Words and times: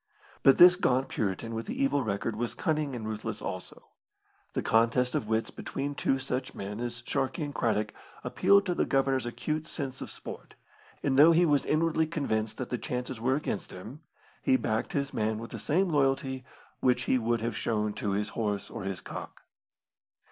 But 0.41 0.57
this 0.57 0.75
gaunt 0.75 1.09
Puritan 1.09 1.53
with 1.53 1.67
the 1.67 1.79
evil 1.79 2.03
record 2.03 2.35
was 2.35 2.55
cunning 2.55 2.95
aid 2.95 3.01
ruthless 3.03 3.39
also. 3.39 3.89
The 4.53 4.63
contest 4.63 5.13
of 5.13 5.27
wits 5.27 5.51
between 5.51 5.93
two 5.93 6.17
such 6.17 6.55
men 6.55 6.79
as 6.79 7.03
Sharkey 7.05 7.43
and 7.43 7.53
Craddock 7.53 7.93
appealed 8.23 8.65
to 8.65 8.73
the 8.73 8.85
Governor's 8.85 9.27
acute 9.27 9.67
sense 9.67 10.01
of 10.01 10.09
sport, 10.09 10.55
and 11.03 11.19
though 11.19 11.33
he 11.33 11.45
was 11.45 11.67
inwardly 11.67 12.07
convinced 12.07 12.57
that 12.57 12.71
the 12.71 12.79
chances 12.79 13.21
were 13.21 13.35
against 13.35 13.69
him, 13.71 14.01
he 14.41 14.57
backed 14.57 14.93
his 14.93 15.13
man 15.13 15.37
with 15.37 15.51
the 15.51 15.59
same 15.59 15.89
loyalty 15.89 16.43
which 16.79 17.03
he 17.03 17.19
would 17.19 17.41
have 17.41 17.55
shown 17.55 17.93
to 17.93 18.13
his 18.13 18.29
horse 18.29 18.71
or 18.71 18.85
his 18.85 19.01
cock. 19.01 19.43